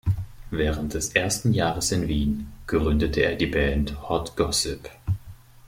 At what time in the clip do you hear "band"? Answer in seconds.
3.45-4.09